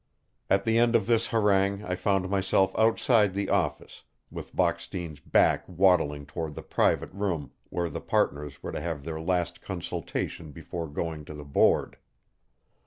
At 0.49 0.65
the 0.65 0.79
end 0.79 0.95
of 0.95 1.05
this 1.05 1.27
harangue 1.27 1.83
I 1.83 1.93
found 1.93 2.27
myself 2.27 2.73
outside 2.75 3.35
the 3.35 3.49
office, 3.49 4.01
with 4.31 4.55
Bockstein's 4.55 5.19
back 5.19 5.63
waddling 5.69 6.25
toward 6.25 6.55
the 6.55 6.63
private 6.63 7.13
room 7.13 7.51
where 7.69 7.87
the 7.87 8.01
partners 8.01 8.63
were 8.63 8.71
to 8.71 8.81
have 8.81 9.05
their 9.05 9.21
last 9.21 9.61
consultation 9.61 10.51
before 10.51 10.87
going 10.87 11.23
to 11.25 11.35
the 11.35 11.45
Board. 11.45 11.97